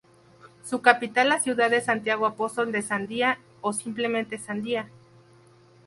Su 0.65 0.81
capital 0.81 1.29
la 1.29 1.39
Ciudad 1.39 1.69
de 1.69 1.79
Santiago 1.79 2.25
Apóstol 2.25 2.71
de 2.71 2.81
Sandia 2.81 3.37
o 3.61 3.71
simplemente 3.71 4.39
Sandía. 4.39 4.87